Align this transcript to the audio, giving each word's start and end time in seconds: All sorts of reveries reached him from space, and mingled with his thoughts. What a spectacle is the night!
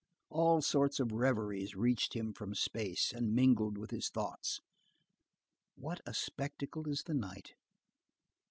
All 0.31 0.63
sorts 0.63 0.99
of 0.99 1.11
reveries 1.11 1.75
reached 1.75 2.15
him 2.15 2.33
from 2.33 2.55
space, 2.55 3.13
and 3.13 3.35
mingled 3.35 3.77
with 3.77 3.91
his 3.91 4.09
thoughts. 4.09 4.59
What 5.75 6.01
a 6.07 6.13
spectacle 6.15 6.87
is 6.87 7.03
the 7.03 7.13
night! 7.13 7.53